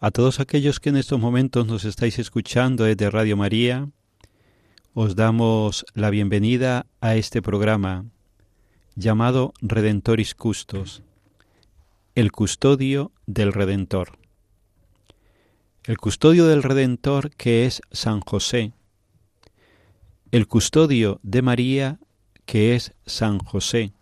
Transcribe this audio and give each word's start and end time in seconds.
A 0.00 0.12
todos 0.12 0.38
aquellos 0.38 0.78
que 0.78 0.90
en 0.90 0.96
estos 0.96 1.18
momentos 1.18 1.66
nos 1.66 1.84
estáis 1.84 2.20
escuchando 2.20 2.84
desde 2.84 3.10
Radio 3.10 3.36
María, 3.36 3.88
os 4.94 5.16
damos 5.16 5.84
la 5.92 6.10
bienvenida 6.10 6.86
a 7.00 7.16
este 7.16 7.42
programa 7.42 8.04
llamado 8.94 9.54
Redentoris 9.60 10.36
Custos, 10.36 11.02
el 12.14 12.30
custodio 12.30 13.10
del 13.26 13.52
Redentor. 13.52 14.18
El 15.82 15.98
custodio 15.98 16.46
del 16.46 16.62
Redentor 16.62 17.30
que 17.34 17.66
es 17.66 17.82
San 17.90 18.20
José, 18.20 18.74
el 20.30 20.46
custodio 20.46 21.18
de 21.24 21.42
María 21.42 21.98
que 22.46 22.76
es 22.76 22.94
San 23.04 23.40
José, 23.40 23.92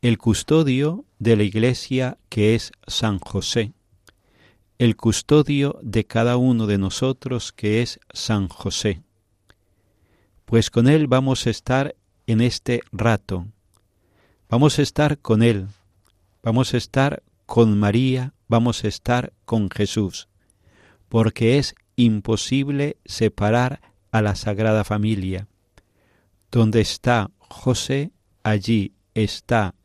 el 0.00 0.18
custodio 0.18 1.04
de 1.20 1.36
la 1.36 1.44
Iglesia 1.44 2.18
que 2.28 2.56
es 2.56 2.72
San 2.88 3.20
José, 3.20 3.74
el 4.82 4.96
custodio 4.96 5.78
de 5.80 6.06
cada 6.06 6.36
uno 6.36 6.66
de 6.66 6.76
nosotros 6.76 7.52
que 7.52 7.82
es 7.82 8.00
San 8.12 8.48
José. 8.48 9.00
Pues 10.44 10.70
con 10.70 10.88
Él 10.88 11.06
vamos 11.06 11.46
a 11.46 11.50
estar 11.50 11.94
en 12.26 12.40
este 12.40 12.82
rato, 12.90 13.46
vamos 14.48 14.80
a 14.80 14.82
estar 14.82 15.20
con 15.20 15.44
Él, 15.44 15.68
vamos 16.42 16.74
a 16.74 16.78
estar 16.78 17.22
con 17.46 17.78
María, 17.78 18.34
vamos 18.48 18.82
a 18.82 18.88
estar 18.88 19.32
con 19.44 19.70
Jesús, 19.70 20.26
porque 21.08 21.58
es 21.58 21.76
imposible 21.94 22.96
separar 23.04 23.80
a 24.10 24.20
la 24.20 24.34
Sagrada 24.34 24.82
Familia. 24.82 25.46
Donde 26.50 26.80
está 26.80 27.30
José, 27.38 28.10
allí 28.42 28.94
está 29.14 29.76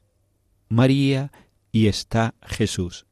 María 0.69 1.31
y 1.72 1.85
está 1.85 2.34
Jesús. 2.41 3.06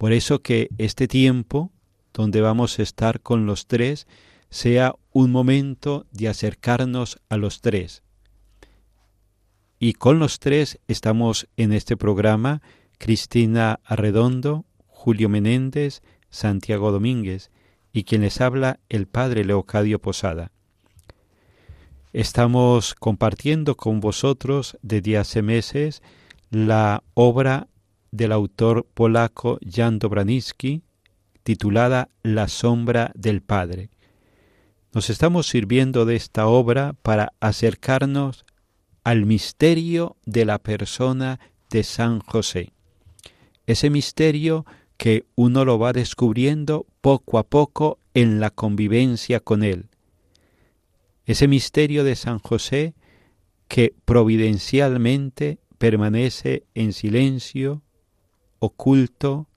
Por 0.00 0.14
eso 0.14 0.40
que 0.40 0.70
este 0.78 1.08
tiempo, 1.08 1.72
donde 2.14 2.40
vamos 2.40 2.78
a 2.78 2.82
estar 2.82 3.20
con 3.20 3.44
los 3.44 3.66
tres, 3.66 4.06
sea 4.48 4.94
un 5.12 5.30
momento 5.30 6.06
de 6.10 6.28
acercarnos 6.28 7.20
a 7.28 7.36
los 7.36 7.60
tres. 7.60 8.02
Y 9.78 9.92
con 9.92 10.18
los 10.18 10.38
tres 10.38 10.80
estamos 10.88 11.48
en 11.58 11.74
este 11.74 11.98
programa 11.98 12.62
Cristina 12.96 13.78
Arredondo, 13.84 14.64
Julio 14.86 15.28
Menéndez, 15.28 16.00
Santiago 16.30 16.92
Domínguez 16.92 17.50
y 17.92 18.04
quien 18.04 18.22
les 18.22 18.40
habla 18.40 18.80
el 18.88 19.06
Padre 19.06 19.44
Leocadio 19.44 19.98
Posada. 19.98 20.50
Estamos 22.14 22.94
compartiendo 22.94 23.76
con 23.76 24.00
vosotros 24.00 24.78
desde 24.80 25.18
hace 25.18 25.42
meses 25.42 26.02
la 26.48 27.04
obra 27.12 27.68
del 28.10 28.32
autor 28.32 28.86
polaco 28.94 29.58
Jan 29.68 29.98
Dobraniski 29.98 30.82
titulada 31.42 32.08
La 32.22 32.48
sombra 32.48 33.12
del 33.14 33.42
Padre. 33.42 33.90
Nos 34.92 35.10
estamos 35.10 35.46
sirviendo 35.48 36.04
de 36.04 36.16
esta 36.16 36.46
obra 36.46 36.94
para 37.02 37.32
acercarnos 37.40 38.44
al 39.04 39.24
misterio 39.24 40.16
de 40.26 40.44
la 40.44 40.58
persona 40.58 41.40
de 41.70 41.84
San 41.84 42.20
José. 42.20 42.72
Ese 43.66 43.88
misterio 43.88 44.66
que 44.96 45.24
uno 45.34 45.64
lo 45.64 45.78
va 45.78 45.92
descubriendo 45.92 46.86
poco 47.00 47.38
a 47.38 47.44
poco 47.44 47.98
en 48.12 48.40
la 48.40 48.50
convivencia 48.50 49.40
con 49.40 49.62
él. 49.62 49.86
Ese 51.24 51.48
misterio 51.48 52.04
de 52.04 52.16
San 52.16 52.40
José 52.40 52.94
que 53.68 53.94
providencialmente 54.04 55.58
permanece 55.78 56.64
en 56.74 56.92
silencio, 56.92 57.82
oculto, 58.60 59.48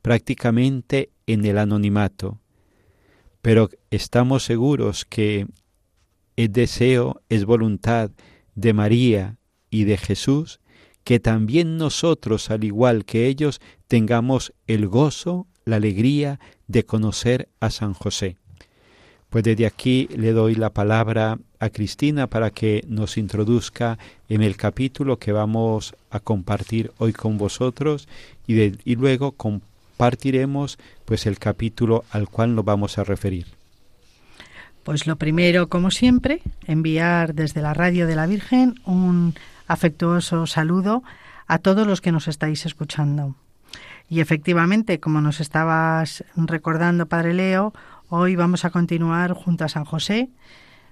prácticamente 0.00 1.10
en 1.26 1.44
el 1.44 1.58
anonimato. 1.58 2.40
Pero 3.40 3.70
estamos 3.90 4.44
seguros 4.44 5.04
que 5.04 5.46
es 6.36 6.52
deseo, 6.52 7.20
es 7.28 7.44
voluntad 7.44 8.12
de 8.54 8.72
María 8.72 9.38
y 9.70 9.84
de 9.84 9.96
Jesús 9.96 10.60
que 11.04 11.18
también 11.18 11.78
nosotros, 11.78 12.50
al 12.50 12.64
igual 12.64 13.04
que 13.04 13.26
ellos, 13.26 13.60
tengamos 13.88 14.52
el 14.66 14.86
gozo, 14.86 15.48
la 15.64 15.76
alegría 15.76 16.38
de 16.68 16.84
conocer 16.84 17.48
a 17.60 17.70
San 17.70 17.92
José. 17.92 18.38
Pues 19.32 19.44
desde 19.44 19.64
aquí 19.64 20.10
le 20.14 20.32
doy 20.32 20.54
la 20.56 20.68
palabra 20.68 21.38
a 21.58 21.70
Cristina 21.70 22.26
para 22.26 22.50
que 22.50 22.84
nos 22.86 23.16
introduzca 23.16 23.96
en 24.28 24.42
el 24.42 24.58
capítulo 24.58 25.18
que 25.18 25.32
vamos 25.32 25.94
a 26.10 26.20
compartir 26.20 26.92
hoy 26.98 27.14
con 27.14 27.38
vosotros 27.38 28.08
y, 28.46 28.60
y 28.60 28.96
luego 28.96 29.32
compartiremos 29.32 30.78
pues 31.06 31.24
el 31.24 31.38
capítulo 31.38 32.04
al 32.10 32.28
cual 32.28 32.54
nos 32.54 32.66
vamos 32.66 32.98
a 32.98 33.04
referir. 33.04 33.46
Pues 34.84 35.06
lo 35.06 35.16
primero, 35.16 35.70
como 35.70 35.90
siempre, 35.90 36.42
enviar 36.66 37.32
desde 37.32 37.62
la 37.62 37.72
radio 37.72 38.06
de 38.06 38.16
la 38.16 38.26
Virgen 38.26 38.74
un 38.84 39.34
afectuoso 39.66 40.46
saludo 40.46 41.02
a 41.46 41.56
todos 41.56 41.86
los 41.86 42.02
que 42.02 42.12
nos 42.12 42.28
estáis 42.28 42.66
escuchando. 42.66 43.34
Y 44.10 44.20
efectivamente, 44.20 45.00
como 45.00 45.22
nos 45.22 45.40
estabas 45.40 46.22
recordando, 46.36 47.06
Padre 47.06 47.32
Leo, 47.32 47.72
hoy 48.14 48.36
vamos 48.36 48.66
a 48.66 48.70
continuar 48.70 49.32
junto 49.32 49.64
a 49.64 49.70
San 49.70 49.86
José, 49.86 50.28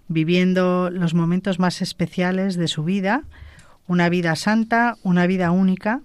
viviendo 0.08 0.88
los 0.88 1.12
momentos 1.12 1.58
más 1.58 1.82
especiales 1.82 2.56
de 2.56 2.66
su 2.66 2.82
vida, 2.82 3.24
una 3.86 4.08
vida 4.08 4.34
santa, 4.36 4.96
una 5.02 5.26
vida 5.26 5.50
única, 5.50 6.00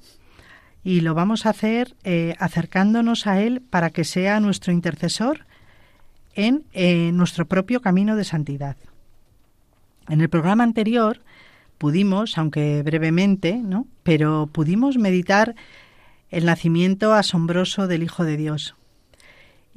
y 0.83 1.00
lo 1.00 1.13
vamos 1.13 1.45
a 1.45 1.51
hacer 1.51 1.95
eh, 2.03 2.35
acercándonos 2.38 3.27
a 3.27 3.39
Él 3.39 3.62
para 3.62 3.91
que 3.91 4.03
sea 4.03 4.41
nuestro 4.41 4.73
intercesor 4.73 5.45
en 6.33 6.65
eh, 6.73 7.12
nuestro 7.13 7.47
propio 7.47 7.79
camino 7.79 8.18
de 8.18 8.25
santidad. 8.25 8.75
En 10.09 10.19
el 10.19 10.27
programa 10.27 10.65
anterior 10.65 11.21
pudimos, 11.77 12.38
aunque 12.38 12.83
brevemente, 12.83 13.56
¿no? 13.56 13.88
pero 14.03 14.50
pudimos 14.51 14.97
meditar 14.97 15.56
el 16.29 16.44
nacimiento 16.44 17.13
asombroso 17.13 17.88
del 17.88 18.03
Hijo 18.03 18.25
de 18.25 18.35
Dios. 18.35 18.75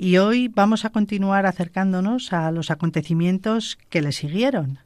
Y 0.00 0.18
hoy 0.18 0.46
vamos 0.46 0.84
a 0.84 0.90
continuar 0.90 1.44
acercándonos 1.44 2.32
a 2.32 2.52
los 2.52 2.70
acontecimientos 2.70 3.76
que 3.90 4.00
le 4.00 4.12
siguieron. 4.12 4.78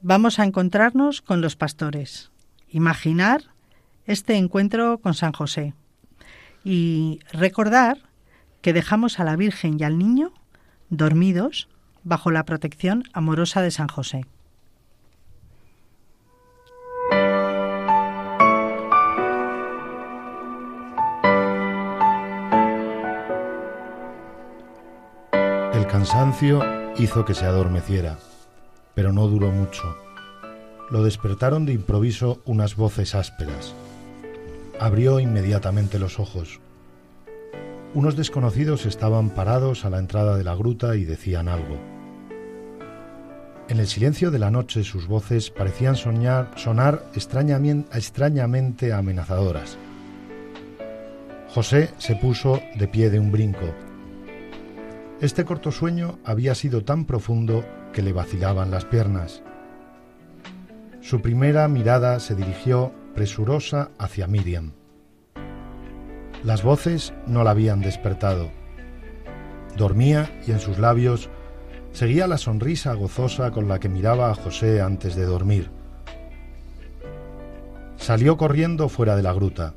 Vamos 0.00 0.38
a 0.38 0.44
encontrarnos 0.44 1.20
con 1.20 1.42
los 1.42 1.54
pastores, 1.54 2.30
imaginar 2.70 3.42
este 4.06 4.36
encuentro 4.36 4.96
con 5.02 5.12
San 5.12 5.32
José 5.32 5.74
y 6.64 7.20
recordar 7.30 7.98
que 8.62 8.72
dejamos 8.72 9.20
a 9.20 9.24
la 9.24 9.36
Virgen 9.36 9.76
y 9.78 9.84
al 9.84 9.98
niño 9.98 10.32
dormidos 10.88 11.68
bajo 12.02 12.30
la 12.30 12.46
protección 12.46 13.04
amorosa 13.12 13.60
de 13.60 13.70
San 13.70 13.88
José. 13.88 14.24
Cansancio 26.20 26.60
hizo 26.98 27.24
que 27.24 27.32
se 27.32 27.46
adormeciera, 27.46 28.18
pero 28.94 29.10
no 29.10 29.26
duró 29.26 29.50
mucho. 29.50 29.96
Lo 30.90 31.02
despertaron 31.02 31.64
de 31.64 31.72
improviso 31.72 32.42
unas 32.44 32.76
voces 32.76 33.14
ásperas. 33.14 33.74
Abrió 34.78 35.18
inmediatamente 35.18 35.98
los 35.98 36.20
ojos. 36.20 36.60
Unos 37.94 38.16
desconocidos 38.16 38.84
estaban 38.84 39.30
parados 39.30 39.86
a 39.86 39.88
la 39.88 39.98
entrada 39.98 40.36
de 40.36 40.44
la 40.44 40.54
gruta 40.54 40.94
y 40.94 41.06
decían 41.06 41.48
algo. 41.48 41.78
En 43.70 43.80
el 43.80 43.86
silencio 43.86 44.30
de 44.30 44.40
la 44.40 44.50
noche 44.50 44.84
sus 44.84 45.06
voces 45.06 45.48
parecían 45.48 45.96
soñar, 45.96 46.50
sonar 46.56 47.02
extrañamente, 47.14 48.92
amenazadoras. 48.92 49.78
José 51.48 51.88
se 51.96 52.14
puso 52.14 52.60
de 52.74 52.88
pie 52.88 53.08
de 53.08 53.18
un 53.18 53.32
brinco. 53.32 53.74
Este 55.20 55.44
corto 55.44 55.70
sueño 55.70 56.18
había 56.24 56.54
sido 56.54 56.82
tan 56.82 57.04
profundo 57.04 57.62
que 57.92 58.00
le 58.00 58.14
vacilaban 58.14 58.70
las 58.70 58.86
piernas. 58.86 59.42
Su 61.02 61.20
primera 61.20 61.68
mirada 61.68 62.18
se 62.20 62.34
dirigió 62.34 62.94
presurosa 63.14 63.90
hacia 63.98 64.26
Miriam. 64.26 64.72
Las 66.42 66.62
voces 66.62 67.12
no 67.26 67.44
la 67.44 67.50
habían 67.50 67.82
despertado. 67.82 68.50
Dormía 69.76 70.40
y 70.46 70.52
en 70.52 70.60
sus 70.60 70.78
labios 70.78 71.28
seguía 71.92 72.26
la 72.26 72.38
sonrisa 72.38 72.94
gozosa 72.94 73.50
con 73.50 73.68
la 73.68 73.78
que 73.78 73.90
miraba 73.90 74.30
a 74.30 74.34
José 74.34 74.80
antes 74.80 75.16
de 75.16 75.26
dormir. 75.26 75.70
Salió 77.96 78.38
corriendo 78.38 78.88
fuera 78.88 79.16
de 79.16 79.22
la 79.22 79.34
gruta. 79.34 79.74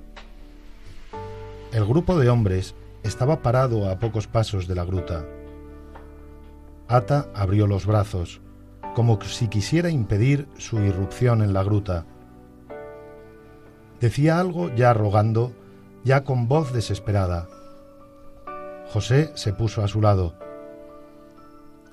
El 1.73 1.83
grupo 1.83 2.17
de 2.17 2.29
hombres 2.29 2.75
estaba 3.03 3.41
parado 3.41 3.89
a 3.89 3.99
pocos 3.99 4.27
pasos 4.27 4.67
de 4.67 4.75
la 4.75 4.85
gruta. 4.85 5.25
Ata 6.87 7.27
abrió 7.33 7.67
los 7.67 7.85
brazos, 7.85 8.41
como 8.95 9.19
si 9.21 9.47
quisiera 9.47 9.89
impedir 9.89 10.47
su 10.57 10.79
irrupción 10.79 11.41
en 11.41 11.53
la 11.53 11.63
gruta. 11.63 12.05
Decía 13.99 14.39
algo 14.39 14.73
ya 14.75 14.93
rogando, 14.93 15.53
ya 16.03 16.23
con 16.23 16.47
voz 16.47 16.73
desesperada. 16.73 17.47
José 18.91 19.31
se 19.35 19.53
puso 19.53 19.83
a 19.83 19.87
su 19.87 20.01
lado. 20.01 20.35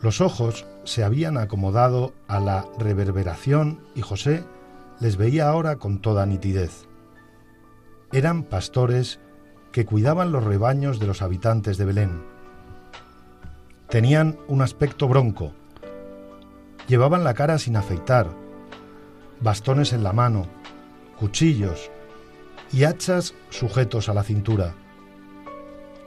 Los 0.00 0.20
ojos 0.20 0.66
se 0.84 1.04
habían 1.04 1.36
acomodado 1.36 2.12
a 2.26 2.40
la 2.40 2.66
reverberación 2.78 3.80
y 3.94 4.02
José 4.02 4.44
les 4.98 5.16
veía 5.16 5.48
ahora 5.48 5.76
con 5.76 6.00
toda 6.00 6.26
nitidez. 6.26 6.86
Eran 8.12 8.42
pastores 8.42 9.20
que 9.72 9.84
cuidaban 9.86 10.32
los 10.32 10.44
rebaños 10.44 10.98
de 10.98 11.06
los 11.06 11.22
habitantes 11.22 11.78
de 11.78 11.84
Belén. 11.84 12.22
Tenían 13.88 14.38
un 14.48 14.62
aspecto 14.62 15.08
bronco. 15.08 15.52
Llevaban 16.86 17.24
la 17.24 17.34
cara 17.34 17.58
sin 17.58 17.76
afeitar, 17.76 18.28
bastones 19.40 19.92
en 19.92 20.02
la 20.02 20.12
mano, 20.12 20.46
cuchillos 21.18 21.90
y 22.72 22.84
hachas 22.84 23.34
sujetos 23.50 24.08
a 24.08 24.14
la 24.14 24.22
cintura. 24.22 24.74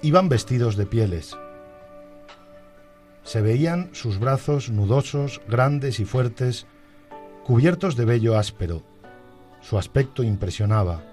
Iban 0.01 0.30
vestidos 0.30 0.75
de 0.75 0.86
pieles. 0.86 1.38
Se 3.24 3.42
veían 3.42 3.89
sus 3.94 4.19
brazos 4.19 4.69
nudosos, 4.69 5.42
grandes 5.48 6.00
y 6.00 6.06
fuertes, 6.06 6.68
cubiertos 7.45 7.95
de 7.95 8.06
vello 8.06 8.38
áspero. 8.38 8.83
Su 9.62 9.77
aspecto 9.77 10.24
impresionaba. 10.24 11.12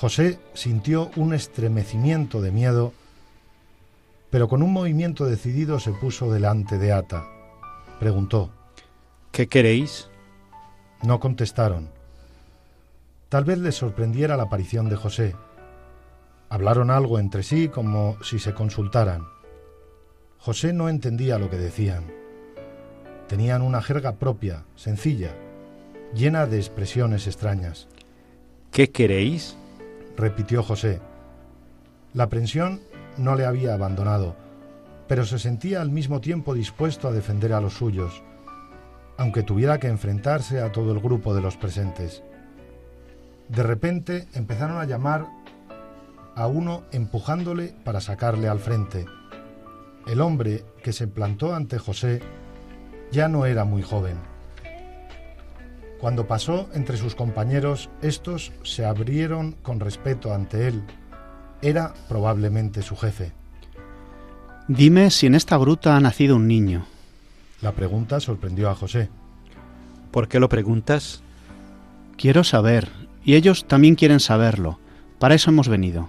José 0.00 0.38
sintió 0.54 1.10
un 1.16 1.34
estremecimiento 1.34 2.40
de 2.40 2.50
miedo, 2.50 2.94
pero 4.30 4.48
con 4.48 4.62
un 4.62 4.72
movimiento 4.72 5.26
decidido 5.26 5.78
se 5.78 5.92
puso 5.92 6.32
delante 6.32 6.78
de 6.78 6.90
Ata. 6.90 7.26
Preguntó. 7.98 8.50
¿Qué 9.30 9.46
queréis? 9.46 10.08
No 11.02 11.20
contestaron. 11.20 11.90
Tal 13.28 13.44
vez 13.44 13.58
les 13.58 13.74
sorprendiera 13.74 14.38
la 14.38 14.44
aparición 14.44 14.88
de 14.88 14.96
José. 14.96 15.36
Hablaron 16.48 16.90
algo 16.90 17.18
entre 17.18 17.42
sí 17.42 17.68
como 17.68 18.16
si 18.22 18.38
se 18.38 18.54
consultaran. 18.54 19.26
José 20.38 20.72
no 20.72 20.88
entendía 20.88 21.38
lo 21.38 21.50
que 21.50 21.58
decían. 21.58 22.10
Tenían 23.28 23.60
una 23.60 23.82
jerga 23.82 24.14
propia, 24.14 24.64
sencilla, 24.76 25.34
llena 26.14 26.46
de 26.46 26.56
expresiones 26.56 27.26
extrañas. 27.26 27.86
¿Qué 28.70 28.90
queréis? 28.90 29.58
Repitió 30.16 30.62
José. 30.62 31.00
La 32.12 32.24
aprensión 32.24 32.80
no 33.16 33.34
le 33.34 33.44
había 33.44 33.74
abandonado, 33.74 34.36
pero 35.08 35.24
se 35.24 35.38
sentía 35.38 35.80
al 35.80 35.90
mismo 35.90 36.20
tiempo 36.20 36.54
dispuesto 36.54 37.08
a 37.08 37.12
defender 37.12 37.52
a 37.52 37.60
los 37.60 37.74
suyos, 37.74 38.22
aunque 39.16 39.42
tuviera 39.42 39.78
que 39.78 39.88
enfrentarse 39.88 40.60
a 40.60 40.72
todo 40.72 40.92
el 40.92 41.00
grupo 41.00 41.34
de 41.34 41.40
los 41.40 41.56
presentes. 41.56 42.22
De 43.48 43.62
repente 43.62 44.28
empezaron 44.34 44.78
a 44.78 44.84
llamar 44.84 45.26
a 46.36 46.46
uno 46.46 46.84
empujándole 46.92 47.74
para 47.84 48.00
sacarle 48.00 48.48
al 48.48 48.60
frente. 48.60 49.04
El 50.06 50.20
hombre 50.20 50.64
que 50.82 50.92
se 50.92 51.08
plantó 51.08 51.54
ante 51.54 51.78
José 51.78 52.22
ya 53.10 53.28
no 53.28 53.46
era 53.46 53.64
muy 53.64 53.82
joven. 53.82 54.29
Cuando 56.00 56.26
pasó 56.26 56.68
entre 56.72 56.96
sus 56.96 57.14
compañeros, 57.14 57.90
estos 58.00 58.52
se 58.62 58.86
abrieron 58.86 59.52
con 59.62 59.80
respeto 59.80 60.32
ante 60.32 60.66
él. 60.66 60.82
Era 61.60 61.92
probablemente 62.08 62.80
su 62.80 62.96
jefe. 62.96 63.32
Dime 64.66 65.10
si 65.10 65.26
en 65.26 65.34
esta 65.34 65.58
gruta 65.58 65.96
ha 65.96 66.00
nacido 66.00 66.36
un 66.36 66.48
niño. 66.48 66.86
La 67.60 67.72
pregunta 67.72 68.18
sorprendió 68.18 68.70
a 68.70 68.74
José. 68.74 69.10
¿Por 70.10 70.28
qué 70.28 70.40
lo 70.40 70.48
preguntas? 70.48 71.22
Quiero 72.16 72.44
saber, 72.44 72.88
y 73.22 73.34
ellos 73.34 73.66
también 73.66 73.94
quieren 73.94 74.20
saberlo. 74.20 74.78
Para 75.18 75.34
eso 75.34 75.50
hemos 75.50 75.68
venido. 75.68 76.08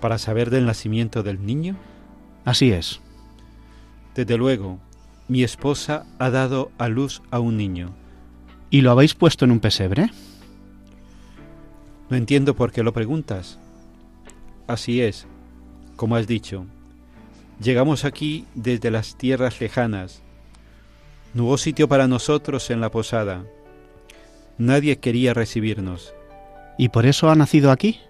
¿Para 0.00 0.18
saber 0.18 0.50
del 0.50 0.66
nacimiento 0.66 1.24
del 1.24 1.44
niño? 1.44 1.76
Así 2.44 2.70
es. 2.70 3.00
Desde 4.14 4.36
luego, 4.36 4.78
mi 5.26 5.42
esposa 5.42 6.06
ha 6.20 6.30
dado 6.30 6.70
a 6.78 6.88
luz 6.88 7.20
a 7.32 7.40
un 7.40 7.56
niño. 7.56 7.94
¿Y 8.74 8.80
lo 8.80 8.90
habéis 8.90 9.14
puesto 9.14 9.44
en 9.44 9.52
un 9.52 9.60
pesebre? 9.60 10.10
No 12.10 12.16
entiendo 12.16 12.56
por 12.56 12.72
qué 12.72 12.82
lo 12.82 12.92
preguntas. 12.92 13.60
Así 14.66 15.00
es, 15.00 15.28
como 15.94 16.16
has 16.16 16.26
dicho. 16.26 16.66
Llegamos 17.62 18.04
aquí 18.04 18.46
desde 18.56 18.90
las 18.90 19.16
tierras 19.16 19.60
lejanas. 19.60 20.22
No 21.34 21.44
hubo 21.44 21.56
sitio 21.56 21.88
para 21.88 22.08
nosotros 22.08 22.68
en 22.68 22.80
la 22.80 22.90
posada. 22.90 23.44
Nadie 24.58 24.98
quería 24.98 25.34
recibirnos. 25.34 26.12
¿Y 26.76 26.88
por 26.88 27.06
eso 27.06 27.30
ha 27.30 27.36
nacido 27.36 27.70
aquí? 27.70 28.00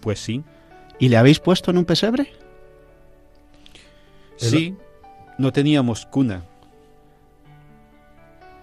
Pues 0.00 0.20
sí. 0.20 0.42
¿Y 0.98 1.10
le 1.10 1.18
habéis 1.18 1.38
puesto 1.38 1.70
en 1.70 1.76
un 1.76 1.84
pesebre? 1.84 2.32
Sí, 4.36 4.74
no 5.36 5.52
teníamos 5.52 6.06
cuna. 6.06 6.44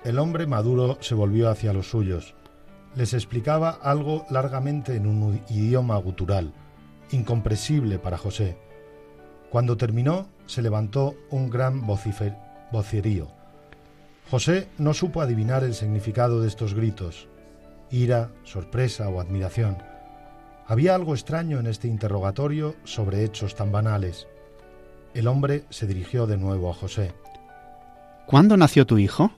El 0.03 0.19
hombre 0.19 0.47
maduro 0.47 0.97
se 0.99 1.15
volvió 1.15 1.49
hacia 1.49 1.71
los 1.71 1.89
suyos. 1.89 2.35
Les 2.95 3.13
explicaba 3.13 3.69
algo 3.69 4.25
largamente 4.29 4.95
en 4.95 5.07
un 5.07 5.41
idioma 5.49 5.95
gutural, 5.97 6.53
incomprensible 7.11 7.99
para 7.99 8.17
José. 8.17 8.57
Cuando 9.49 9.77
terminó, 9.77 10.27
se 10.45 10.61
levantó 10.61 11.15
un 11.29 11.49
gran 11.49 11.87
vocifer 11.87 12.35
vocerío. 12.71 13.29
José 14.29 14.67
no 14.77 14.93
supo 14.93 15.21
adivinar 15.21 15.63
el 15.63 15.73
significado 15.73 16.41
de 16.41 16.49
estos 16.49 16.73
gritos, 16.73 17.29
ira, 17.89 18.29
sorpresa 18.43 19.07
o 19.07 19.21
admiración. 19.21 19.77
Había 20.67 20.95
algo 20.95 21.13
extraño 21.13 21.59
en 21.59 21.67
este 21.67 21.87
interrogatorio 21.87 22.75
sobre 22.83 23.23
hechos 23.23 23.55
tan 23.55 23.71
banales. 23.71 24.27
El 25.13 25.27
hombre 25.27 25.63
se 25.69 25.87
dirigió 25.87 26.27
de 26.27 26.37
nuevo 26.37 26.69
a 26.69 26.73
José. 26.73 27.13
¿Cuándo 28.25 28.57
nació 28.57 28.85
tu 28.85 28.97
hijo? 28.97 29.31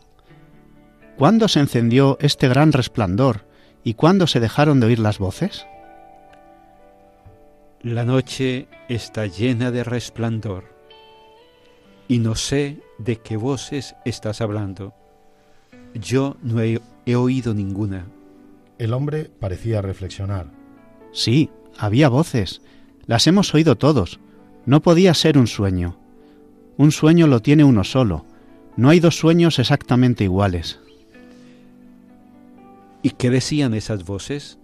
¿Cuándo 1.17 1.47
se 1.47 1.59
encendió 1.59 2.17
este 2.19 2.47
gran 2.47 2.71
resplandor 2.71 3.45
¿Y 3.85 3.93
cuándo 3.93 4.25
se 4.25 4.39
dejaron 4.39 4.79
de 4.79 4.87
oír 4.87 4.99
las 4.99 5.19
voces? 5.19 5.67
La 7.83 8.03
noche 8.03 8.67
está 8.89 9.27
llena 9.27 9.69
de 9.69 9.83
resplandor 9.83 10.73
y 12.07 12.17
no 12.17 12.33
sé 12.33 12.79
de 12.97 13.17
qué 13.17 13.37
voces 13.37 13.95
estás 14.03 14.41
hablando. 14.41 14.95
Yo 15.93 16.35
no 16.41 16.61
he, 16.61 16.81
he 17.05 17.15
oído 17.15 17.53
ninguna. 17.53 18.07
El 18.79 18.91
hombre 18.91 19.29
parecía 19.39 19.83
reflexionar. 19.83 20.47
Sí, 21.13 21.51
había 21.77 22.09
voces. 22.09 22.63
Las 23.05 23.27
hemos 23.27 23.53
oído 23.53 23.75
todos. 23.75 24.19
No 24.65 24.81
podía 24.81 25.13
ser 25.13 25.37
un 25.37 25.45
sueño. 25.45 25.99
Un 26.77 26.91
sueño 26.91 27.27
lo 27.27 27.39
tiene 27.43 27.63
uno 27.63 27.83
solo. 27.83 28.25
No 28.77 28.89
hay 28.89 28.99
dos 28.99 29.15
sueños 29.15 29.59
exactamente 29.59 30.23
iguales. 30.23 30.79
¿Y 33.05 33.11
qué 33.11 33.29
decían 33.29 33.75
esas 33.75 34.03
voces? 34.03 34.57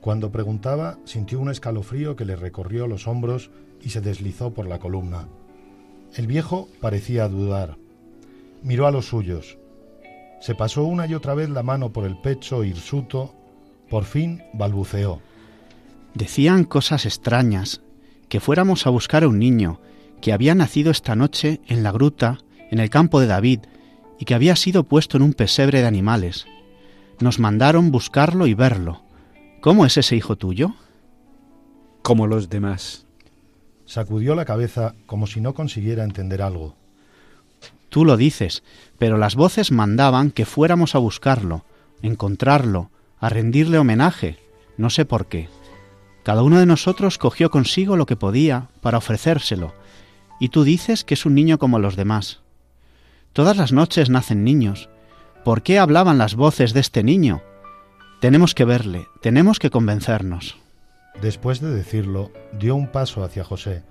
Cuando 0.00 0.32
preguntaba, 0.32 0.98
sintió 1.04 1.38
un 1.38 1.50
escalofrío 1.50 2.16
que 2.16 2.24
le 2.24 2.34
recorrió 2.34 2.86
los 2.86 3.06
hombros 3.06 3.50
y 3.82 3.90
se 3.90 4.00
deslizó 4.00 4.54
por 4.54 4.66
la 4.66 4.78
columna. 4.78 5.28
El 6.14 6.28
viejo 6.28 6.70
parecía 6.80 7.28
dudar. 7.28 7.76
Miró 8.62 8.86
a 8.86 8.90
los 8.90 9.04
suyos. 9.04 9.58
Se 10.40 10.54
pasó 10.54 10.84
una 10.84 11.06
y 11.06 11.12
otra 11.12 11.34
vez 11.34 11.50
la 11.50 11.62
mano 11.62 11.92
por 11.92 12.06
el 12.06 12.18
pecho 12.22 12.64
hirsuto. 12.64 13.34
Por 13.90 14.04
fin 14.04 14.42
balbuceó. 14.54 15.20
Decían 16.14 16.64
cosas 16.64 17.04
extrañas, 17.04 17.82
que 18.30 18.40
fuéramos 18.40 18.86
a 18.86 18.90
buscar 18.90 19.24
a 19.24 19.28
un 19.28 19.38
niño 19.38 19.78
que 20.22 20.32
había 20.32 20.54
nacido 20.54 20.90
esta 20.90 21.16
noche 21.16 21.60
en 21.66 21.82
la 21.82 21.92
gruta, 21.92 22.38
en 22.70 22.78
el 22.78 22.88
campo 22.88 23.20
de 23.20 23.26
David, 23.26 23.60
y 24.18 24.24
que 24.24 24.34
había 24.34 24.56
sido 24.56 24.84
puesto 24.84 25.18
en 25.18 25.22
un 25.22 25.34
pesebre 25.34 25.82
de 25.82 25.86
animales. 25.86 26.46
Nos 27.20 27.38
mandaron 27.38 27.90
buscarlo 27.90 28.46
y 28.46 28.54
verlo. 28.54 29.02
¿Cómo 29.60 29.86
es 29.86 29.96
ese 29.96 30.16
hijo 30.16 30.36
tuyo? 30.36 30.74
Como 32.02 32.26
los 32.26 32.48
demás. 32.48 33.06
Sacudió 33.86 34.34
la 34.34 34.44
cabeza 34.44 34.94
como 35.06 35.26
si 35.26 35.40
no 35.40 35.54
consiguiera 35.54 36.04
entender 36.04 36.42
algo. 36.42 36.74
Tú 37.88 38.04
lo 38.04 38.16
dices, 38.16 38.62
pero 38.98 39.18
las 39.18 39.34
voces 39.36 39.70
mandaban 39.70 40.30
que 40.30 40.46
fuéramos 40.46 40.94
a 40.94 40.98
buscarlo, 40.98 41.64
encontrarlo, 42.00 42.90
a 43.20 43.28
rendirle 43.28 43.78
homenaje. 43.78 44.38
No 44.78 44.88
sé 44.90 45.04
por 45.04 45.26
qué. 45.26 45.48
Cada 46.22 46.42
uno 46.42 46.58
de 46.58 46.66
nosotros 46.66 47.18
cogió 47.18 47.50
consigo 47.50 47.96
lo 47.96 48.06
que 48.06 48.16
podía 48.16 48.68
para 48.80 48.98
ofrecérselo, 48.98 49.74
y 50.40 50.48
tú 50.48 50.64
dices 50.64 51.04
que 51.04 51.14
es 51.14 51.26
un 51.26 51.34
niño 51.34 51.58
como 51.58 51.78
los 51.78 51.94
demás. 51.94 52.40
Todas 53.32 53.56
las 53.56 53.72
noches 53.72 54.08
nacen 54.08 54.42
niños. 54.42 54.88
¿Por 55.44 55.62
qué 55.62 55.80
hablaban 55.80 56.18
las 56.18 56.36
voces 56.36 56.72
de 56.72 56.78
este 56.78 57.02
niño? 57.02 57.42
Tenemos 58.20 58.54
que 58.54 58.64
verle, 58.64 59.08
tenemos 59.20 59.58
que 59.58 59.70
convencernos. 59.70 60.56
Después 61.20 61.60
de 61.60 61.74
decirlo, 61.74 62.30
dio 62.52 62.76
un 62.76 62.86
paso 62.86 63.24
hacia 63.24 63.42
José, 63.42 63.82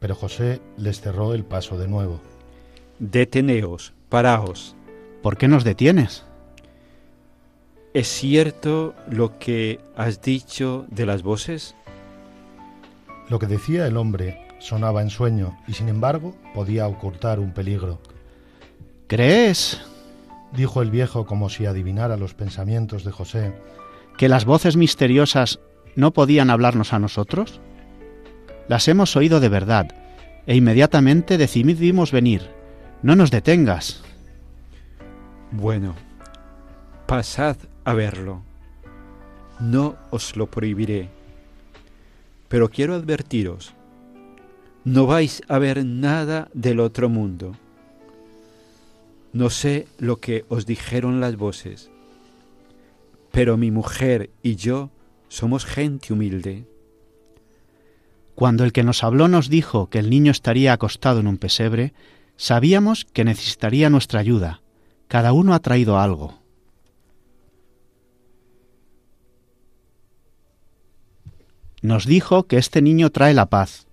pero 0.00 0.14
José 0.14 0.62
les 0.78 1.02
cerró 1.02 1.34
el 1.34 1.44
paso 1.44 1.76
de 1.76 1.88
nuevo. 1.88 2.22
Deteneos, 2.98 3.92
paraos. 4.08 4.74
¿Por 5.22 5.36
qué 5.36 5.46
nos 5.46 5.62
detienes? 5.62 6.24
¿Es 7.92 8.08
cierto 8.08 8.94
lo 9.10 9.38
que 9.38 9.78
has 9.94 10.22
dicho 10.22 10.86
de 10.88 11.04
las 11.04 11.22
voces? 11.22 11.74
Lo 13.28 13.38
que 13.38 13.46
decía 13.46 13.86
el 13.86 13.98
hombre 13.98 14.48
sonaba 14.58 15.02
en 15.02 15.10
sueño 15.10 15.58
y 15.68 15.74
sin 15.74 15.90
embargo 15.90 16.34
podía 16.54 16.88
ocultar 16.88 17.40
un 17.40 17.52
peligro. 17.52 18.00
¿Crees? 19.06 19.91
Dijo 20.52 20.82
el 20.82 20.90
viejo 20.90 21.26
como 21.26 21.48
si 21.48 21.66
adivinara 21.66 22.16
los 22.16 22.34
pensamientos 22.34 23.04
de 23.04 23.12
José. 23.12 23.54
¿Que 24.16 24.28
las 24.28 24.44
voces 24.44 24.76
misteriosas 24.76 25.60
no 25.96 26.12
podían 26.12 26.50
hablarnos 26.50 26.92
a 26.92 26.98
nosotros? 26.98 27.60
Las 28.68 28.88
hemos 28.88 29.16
oído 29.16 29.40
de 29.40 29.48
verdad, 29.48 29.88
e 30.46 30.56
inmediatamente 30.56 31.38
decidimos 31.38 32.12
venir. 32.12 32.50
No 33.02 33.16
nos 33.16 33.30
detengas. 33.30 34.02
Bueno, 35.50 35.94
pasad 37.06 37.56
a 37.84 37.94
verlo. 37.94 38.42
No 39.60 39.96
os 40.10 40.36
lo 40.36 40.50
prohibiré. 40.50 41.08
Pero 42.48 42.68
quiero 42.68 42.94
advertiros, 42.94 43.74
no 44.84 45.06
vais 45.06 45.42
a 45.48 45.58
ver 45.58 45.84
nada 45.84 46.48
del 46.54 46.80
otro 46.80 47.08
mundo. 47.08 47.52
No 49.32 49.48
sé 49.48 49.88
lo 49.98 50.20
que 50.20 50.44
os 50.48 50.66
dijeron 50.66 51.20
las 51.20 51.36
voces, 51.36 51.90
pero 53.30 53.56
mi 53.56 53.70
mujer 53.70 54.30
y 54.42 54.56
yo 54.56 54.90
somos 55.28 55.64
gente 55.64 56.12
humilde. 56.12 56.66
Cuando 58.34 58.64
el 58.64 58.72
que 58.72 58.82
nos 58.82 59.02
habló 59.02 59.28
nos 59.28 59.48
dijo 59.48 59.88
que 59.88 59.98
el 59.98 60.10
niño 60.10 60.30
estaría 60.30 60.72
acostado 60.74 61.20
en 61.20 61.26
un 61.26 61.38
pesebre, 61.38 61.94
sabíamos 62.36 63.06
que 63.06 63.24
necesitaría 63.24 63.88
nuestra 63.88 64.20
ayuda. 64.20 64.60
Cada 65.08 65.32
uno 65.32 65.54
ha 65.54 65.60
traído 65.60 65.98
algo. 65.98 66.42
Nos 71.82 72.06
dijo 72.06 72.44
que 72.44 72.58
este 72.58 72.80
niño 72.80 73.10
trae 73.10 73.34
la 73.34 73.46
paz. 73.46 73.86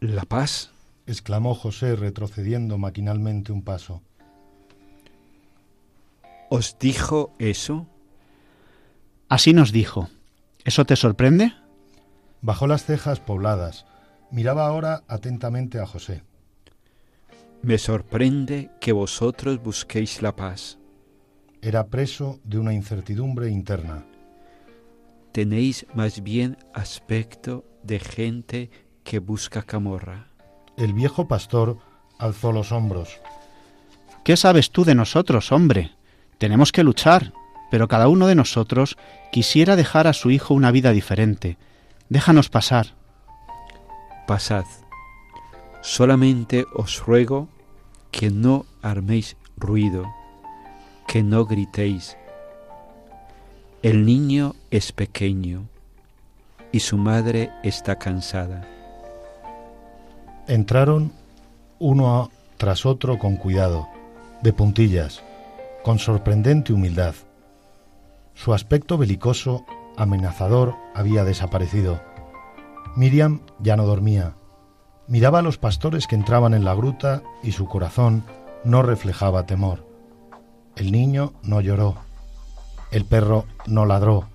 ¿La 0.00 0.24
paz? 0.24 0.71
Exclamó 1.12 1.54
José 1.54 1.96
retrocediendo 1.96 2.78
maquinalmente 2.78 3.52
un 3.52 3.62
paso. 3.62 4.02
¿Os 6.48 6.76
dijo 6.78 7.32
eso? 7.38 7.86
Así 9.28 9.52
nos 9.52 9.72
dijo. 9.72 10.08
¿Eso 10.64 10.84
te 10.84 10.96
sorprende? 10.96 11.52
Bajó 12.40 12.66
las 12.66 12.84
cejas 12.84 13.20
pobladas. 13.20 13.86
Miraba 14.30 14.66
ahora 14.66 15.04
atentamente 15.08 15.78
a 15.78 15.86
José. 15.86 16.22
Me 17.62 17.78
sorprende 17.78 18.70
que 18.80 18.92
vosotros 18.92 19.62
busquéis 19.62 20.20
la 20.20 20.34
paz. 20.34 20.78
Era 21.62 21.86
preso 21.86 22.40
de 22.44 22.58
una 22.58 22.74
incertidumbre 22.74 23.48
interna. 23.48 24.04
Tenéis 25.32 25.86
más 25.94 26.22
bien 26.22 26.58
aspecto 26.74 27.64
de 27.82 28.00
gente 28.00 28.70
que 29.04 29.20
busca 29.20 29.62
camorra. 29.62 30.31
El 30.76 30.94
viejo 30.94 31.28
pastor 31.28 31.78
alzó 32.18 32.52
los 32.52 32.72
hombros. 32.72 33.20
¿Qué 34.24 34.36
sabes 34.36 34.70
tú 34.70 34.84
de 34.84 34.94
nosotros, 34.94 35.52
hombre? 35.52 35.92
Tenemos 36.38 36.72
que 36.72 36.84
luchar, 36.84 37.32
pero 37.70 37.88
cada 37.88 38.08
uno 38.08 38.26
de 38.26 38.34
nosotros 38.34 38.96
quisiera 39.32 39.76
dejar 39.76 40.06
a 40.06 40.12
su 40.12 40.30
hijo 40.30 40.54
una 40.54 40.70
vida 40.70 40.92
diferente. 40.92 41.56
Déjanos 42.08 42.48
pasar. 42.48 42.94
Pasad. 44.26 44.64
Solamente 45.80 46.66
os 46.74 47.04
ruego 47.04 47.48
que 48.10 48.30
no 48.30 48.66
arméis 48.82 49.36
ruido, 49.56 50.12
que 51.08 51.22
no 51.22 51.44
gritéis. 51.44 52.16
El 53.82 54.06
niño 54.06 54.54
es 54.70 54.92
pequeño 54.92 55.64
y 56.70 56.80
su 56.80 56.98
madre 56.98 57.50
está 57.64 57.98
cansada. 57.98 58.68
Entraron 60.48 61.12
uno 61.78 62.30
tras 62.56 62.84
otro 62.84 63.18
con 63.18 63.36
cuidado, 63.36 63.88
de 64.42 64.52
puntillas, 64.52 65.22
con 65.84 66.00
sorprendente 66.00 66.72
humildad. 66.72 67.14
Su 68.34 68.52
aspecto 68.52 68.98
belicoso, 68.98 69.64
amenazador, 69.96 70.74
había 70.94 71.24
desaparecido. 71.24 72.00
Miriam 72.96 73.40
ya 73.60 73.76
no 73.76 73.86
dormía. 73.86 74.34
Miraba 75.06 75.38
a 75.38 75.42
los 75.42 75.58
pastores 75.58 76.06
que 76.08 76.16
entraban 76.16 76.54
en 76.54 76.64
la 76.64 76.74
gruta 76.74 77.22
y 77.42 77.52
su 77.52 77.66
corazón 77.66 78.24
no 78.64 78.82
reflejaba 78.82 79.46
temor. 79.46 79.86
El 80.74 80.90
niño 80.90 81.34
no 81.42 81.60
lloró. 81.60 81.96
El 82.90 83.04
perro 83.04 83.44
no 83.66 83.86
ladró. 83.86 84.26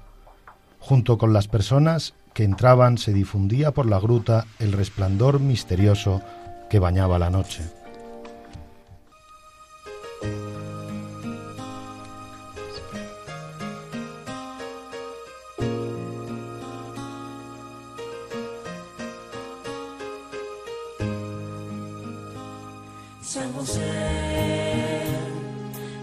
Junto 0.80 1.18
con 1.18 1.34
las 1.34 1.48
personas 1.48 2.14
que 2.38 2.44
entraban 2.44 3.00
se 3.00 3.14
difundía 3.14 3.72
por 3.72 3.88
la 3.88 4.00
gruta 4.00 4.46
el 4.60 4.72
resplandor 4.72 5.40
misterioso 5.40 6.22
que 6.70 6.78
bañaba 6.78 7.18
la 7.18 7.32
noche. 7.32 7.64
San 23.24 23.52
José, 23.54 23.82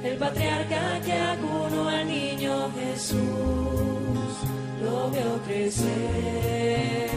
el 0.03 0.17
patriarca 0.19 1.01
que 1.05 1.13
acunó 1.13 1.89
al 1.89 2.09
niño 2.09 2.73
Jesús, 2.73 3.54
crecer. 5.47 7.11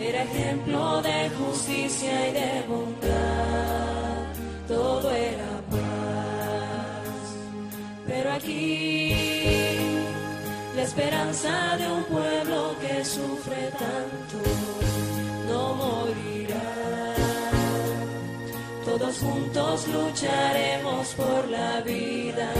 Era 0.00 0.22
ejemplo 0.24 1.00
de 1.02 1.30
justicia 1.30 2.28
y 2.28 2.32
de 2.32 2.64
bondad, 2.68 4.26
todo 4.66 5.10
era 5.10 5.62
paz. 5.70 7.36
Pero 8.06 8.32
aquí 8.32 9.14
la 10.74 10.82
esperanza 10.82 11.76
de 11.76 11.86
un 11.86 12.04
pueblo 12.04 12.74
que 12.80 13.04
sufre 13.04 13.70
tanto, 13.78 14.38
no 15.48 15.74
morirá. 15.74 17.14
Todos 18.84 19.18
juntos 19.18 19.86
lucharemos 19.88 21.08
por 21.14 21.48
la 21.48 21.80
vida, 21.82 22.52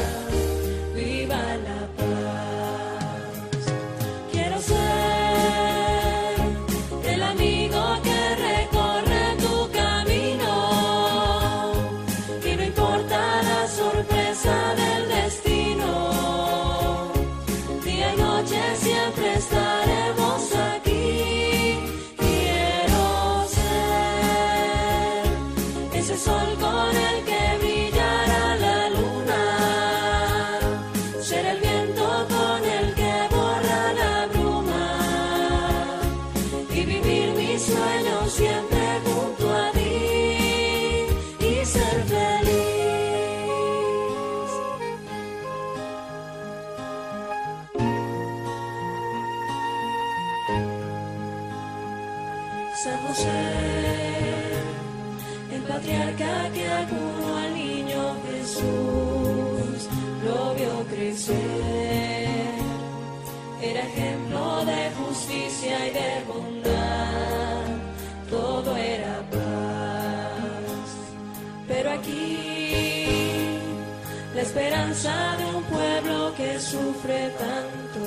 esperanza 74.52 75.34
de 75.38 75.44
un 75.46 75.62
pueblo 75.64 76.34
que 76.36 76.60
sufre 76.60 77.30
tanto, 77.38 78.00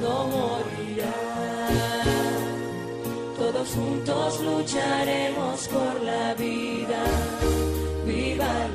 no 0.00 0.26
morirá. 0.28 1.18
Todos 3.36 3.68
juntos 3.70 4.40
lucharemos 4.40 5.66
por 5.66 6.00
la 6.02 6.34
vida, 6.34 7.02
viva 8.06 8.68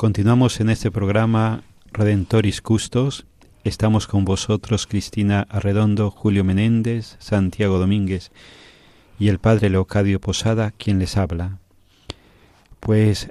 Continuamos 0.00 0.60
en 0.60 0.70
este 0.70 0.90
programa 0.90 1.62
Redentoris 1.92 2.62
Custos. 2.62 3.26
Estamos 3.64 4.06
con 4.06 4.24
vosotros 4.24 4.86
Cristina 4.86 5.46
Arredondo, 5.50 6.10
Julio 6.10 6.42
Menéndez, 6.42 7.16
Santiago 7.18 7.78
Domínguez 7.78 8.30
y 9.18 9.28
el 9.28 9.38
Padre 9.38 9.68
Leocadio 9.68 10.18
Posada, 10.18 10.70
quien 10.70 11.00
les 11.00 11.18
habla. 11.18 11.58
Pues 12.80 13.28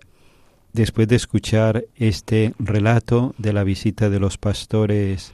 después 0.72 1.08
de 1.08 1.16
escuchar 1.16 1.86
este 1.96 2.54
relato 2.60 3.34
de 3.40 3.52
la 3.52 3.64
visita 3.64 4.12
de 4.12 4.20
los 4.20 4.38
pastores 4.38 5.34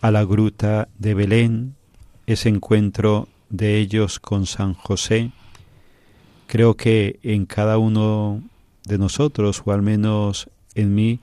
a 0.00 0.10
la 0.10 0.24
gruta 0.24 0.88
de 0.98 1.14
Belén, 1.14 1.76
ese 2.26 2.48
encuentro 2.48 3.28
de 3.48 3.78
ellos 3.78 4.18
con 4.18 4.46
San 4.46 4.74
José, 4.74 5.30
creo 6.48 6.74
que 6.76 7.20
en 7.22 7.46
cada 7.46 7.78
uno 7.78 8.42
de 8.84 8.98
nosotros, 8.98 9.62
o 9.64 9.72
al 9.72 9.82
menos 9.82 10.48
en 10.74 10.94
mí, 10.94 11.20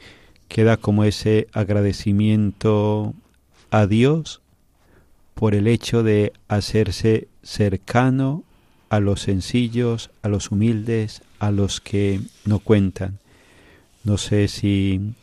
queda 0.48 0.78
como 0.78 1.04
ese 1.04 1.48
agradecimiento 1.54 3.14
a 3.72 3.86
Dios 3.86 4.42
por 5.34 5.56
el 5.56 5.68
hecho 5.68 6.04
de 6.04 6.34
hacerse 6.48 7.28
cercano 7.44 8.44
a 8.90 9.00
los 9.00 9.22
sencillos, 9.22 10.10
a 10.22 10.28
los 10.28 10.52
humildes, 10.52 11.22
a 11.40 11.52
los 11.52 11.80
que 11.80 12.20
no 12.46 12.60
cuentan. 12.60 13.20
No 14.04 14.18
sé 14.18 14.48
si 14.48 15.14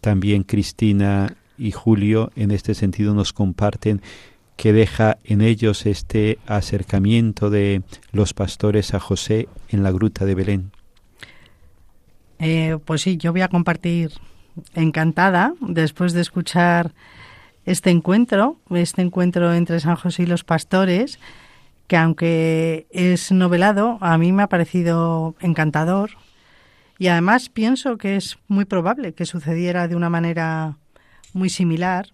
también 0.00 0.44
Cristina 0.44 1.36
y 1.58 1.72
Julio 1.72 2.30
en 2.36 2.52
este 2.52 2.74
sentido 2.74 3.14
nos 3.14 3.32
comparten 3.32 4.00
que 4.56 4.72
deja 4.72 5.18
en 5.24 5.40
ellos 5.40 5.86
este 5.86 6.38
acercamiento 6.46 7.50
de 7.50 7.82
los 8.12 8.34
pastores 8.34 8.94
a 8.94 9.00
José 9.00 9.48
en 9.68 9.82
la 9.82 9.92
gruta 9.92 10.24
de 10.24 10.34
Belén. 10.34 10.70
Eh, 12.38 12.78
pues 12.84 13.02
sí, 13.02 13.16
yo 13.16 13.32
voy 13.32 13.40
a 13.40 13.48
compartir 13.48 14.12
encantada 14.74 15.54
después 15.60 16.12
de 16.12 16.20
escuchar 16.20 16.92
este 17.64 17.90
encuentro, 17.90 18.58
este 18.70 19.02
encuentro 19.02 19.52
entre 19.52 19.80
San 19.80 19.96
José 19.96 20.22
y 20.22 20.26
los 20.26 20.44
pastores, 20.44 21.18
que 21.86 21.96
aunque 21.96 22.86
es 22.90 23.32
novelado, 23.32 23.98
a 24.00 24.16
mí 24.18 24.32
me 24.32 24.42
ha 24.42 24.48
parecido 24.48 25.34
encantador 25.40 26.10
y 26.98 27.08
además 27.08 27.48
pienso 27.48 27.96
que 27.96 28.16
es 28.16 28.38
muy 28.48 28.64
probable 28.64 29.14
que 29.14 29.24
sucediera 29.24 29.88
de 29.88 29.96
una 29.96 30.10
manera 30.10 30.76
muy 31.32 31.48
similar. 31.48 32.08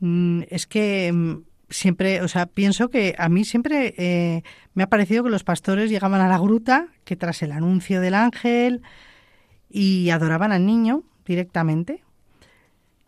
Mm, 0.00 0.42
Es 0.50 0.66
que 0.66 1.12
mm, 1.12 1.42
siempre, 1.68 2.22
o 2.22 2.28
sea, 2.28 2.46
pienso 2.46 2.90
que 2.90 3.14
a 3.18 3.28
mí 3.28 3.44
siempre 3.44 3.94
eh, 3.96 4.42
me 4.74 4.82
ha 4.82 4.88
parecido 4.88 5.24
que 5.24 5.30
los 5.30 5.44
pastores 5.44 5.90
llegaban 5.90 6.20
a 6.20 6.28
la 6.28 6.38
gruta, 6.38 6.88
que 7.04 7.16
tras 7.16 7.42
el 7.42 7.52
anuncio 7.52 8.00
del 8.00 8.14
ángel 8.14 8.82
y 9.70 10.10
adoraban 10.10 10.52
al 10.52 10.66
niño 10.66 11.04
directamente. 11.24 12.02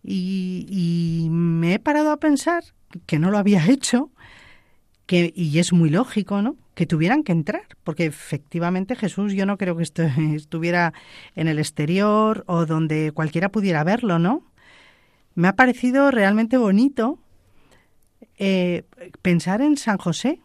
Y, 0.05 1.29
me 1.31 1.75
he 1.75 1.79
parado 1.79 2.11
a 2.11 2.17
pensar 2.19 2.65
que 3.07 3.19
no 3.19 3.31
lo 3.31 3.39
había 3.39 3.67
hecho, 3.69 4.11
que, 5.07 5.33
y 5.35 5.59
es 5.59 5.73
muy 5.73 5.91
lógico, 5.91 6.41
¿no? 6.43 6.57
Que 6.75 6.87
tuvieran 6.87 7.23
que 7.23 7.33
entrar, 7.33 7.67
porque 7.85 8.07
efectivamente 8.07 8.97
Jesús 8.97 9.35
yo 9.35 9.45
no 9.45 9.59
creo 9.59 9.77
que 9.77 9.83
esto 9.83 10.03
estuviera 10.35 10.95
en 11.35 11.49
el 11.49 11.59
exterior 11.59 12.45
o 12.47 12.65
donde 12.65 13.13
cualquiera 13.13 13.51
pudiera 13.51 13.85
verlo, 13.85 14.19
¿no? 14.19 14.45
Me 15.35 15.49
ha 15.49 15.57
parecido 15.57 16.11
realmente 16.11 16.57
bonito 16.57 17.19
eh, 18.39 18.85
pensar 19.23 19.63
en 19.63 19.77
San 19.77 19.99
José, 19.99 20.41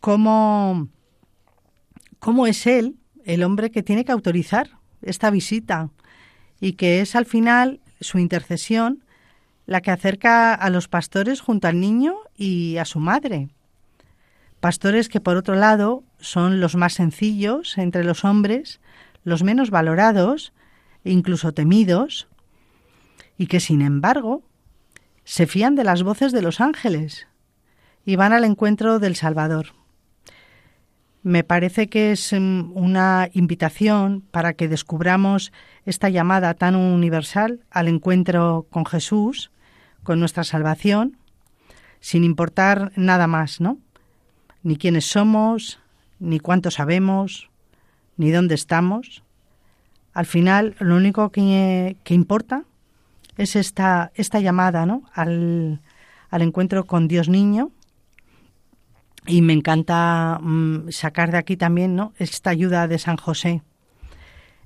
cómo, 0.00 0.88
cómo 2.18 2.46
es 2.46 2.66
él 2.66 2.96
el 3.24 3.42
hombre 3.42 3.70
que 3.70 3.82
tiene 3.82 4.04
que 4.04 4.12
autorizar 4.12 4.75
esta 5.02 5.30
visita 5.30 5.90
y 6.60 6.72
que 6.72 7.00
es 7.00 7.16
al 7.16 7.26
final 7.26 7.80
su 8.00 8.18
intercesión 8.18 9.04
la 9.66 9.80
que 9.80 9.90
acerca 9.90 10.54
a 10.54 10.70
los 10.70 10.88
pastores 10.88 11.40
junto 11.40 11.68
al 11.68 11.80
niño 11.80 12.14
y 12.36 12.76
a 12.76 12.84
su 12.84 13.00
madre. 13.00 13.48
Pastores 14.60 15.08
que 15.08 15.20
por 15.20 15.36
otro 15.36 15.54
lado 15.54 16.04
son 16.18 16.60
los 16.60 16.76
más 16.76 16.94
sencillos 16.94 17.76
entre 17.78 18.04
los 18.04 18.24
hombres, 18.24 18.80
los 19.24 19.42
menos 19.42 19.70
valorados 19.70 20.52
e 21.04 21.10
incluso 21.10 21.52
temidos, 21.52 22.28
y 23.38 23.48
que 23.48 23.60
sin 23.60 23.82
embargo 23.82 24.42
se 25.24 25.46
fían 25.46 25.74
de 25.74 25.84
las 25.84 26.02
voces 26.02 26.32
de 26.32 26.42
los 26.42 26.60
ángeles 26.60 27.26
y 28.04 28.16
van 28.16 28.32
al 28.32 28.44
encuentro 28.44 28.98
del 28.98 29.16
Salvador. 29.16 29.74
Me 31.26 31.42
parece 31.42 31.88
que 31.88 32.12
es 32.12 32.32
mm, 32.32 32.70
una 32.76 33.28
invitación 33.32 34.22
para 34.30 34.52
que 34.52 34.68
descubramos 34.68 35.52
esta 35.84 36.08
llamada 36.08 36.54
tan 36.54 36.76
universal 36.76 37.64
al 37.68 37.88
encuentro 37.88 38.68
con 38.70 38.86
Jesús, 38.86 39.50
con 40.04 40.20
nuestra 40.20 40.44
salvación, 40.44 41.16
sin 41.98 42.22
importar 42.22 42.92
nada 42.94 43.26
más, 43.26 43.60
¿no? 43.60 43.78
Ni 44.62 44.76
quiénes 44.76 45.06
somos, 45.06 45.80
ni 46.20 46.38
cuánto 46.38 46.70
sabemos, 46.70 47.50
ni 48.16 48.30
dónde 48.30 48.54
estamos. 48.54 49.24
Al 50.12 50.26
final, 50.26 50.76
lo 50.78 50.94
único 50.94 51.30
que, 51.30 51.96
importa 52.06 52.62
es 53.36 53.56
esta, 53.56 54.12
esta 54.14 54.38
llamada 54.38 54.86
¿no? 54.86 55.02
al, 55.12 55.80
al 56.30 56.42
encuentro 56.42 56.84
con 56.84 57.08
Dios 57.08 57.28
niño 57.28 57.72
y 59.26 59.42
me 59.42 59.52
encanta 59.52 60.38
mm, 60.40 60.90
sacar 60.90 61.30
de 61.32 61.38
aquí 61.38 61.56
también 61.56 61.96
¿no? 61.96 62.12
esta 62.18 62.50
ayuda 62.50 62.88
de 62.88 62.98
San 62.98 63.16
José. 63.16 63.62